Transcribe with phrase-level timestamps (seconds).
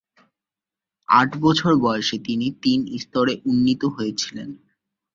[1.09, 4.49] আট বছর বয়সে তিনি তিন স্তরে উন্নীত হয়েছিলেন।